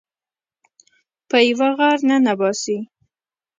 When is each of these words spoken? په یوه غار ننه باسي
په 1.29 1.37
یوه 1.49 1.69
غار 1.77 1.97
ننه 2.09 2.33
باسي 2.39 2.77